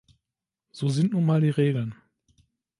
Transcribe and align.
So 0.71 0.87
sind 0.89 1.11
nun 1.11 1.23
mal 1.27 1.41
die 1.41 1.51
Regeln. 1.51 1.93